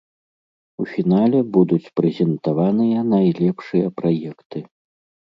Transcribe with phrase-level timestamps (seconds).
[0.83, 4.57] У фінале будуць прэзентаваныя найлепшыя праекты.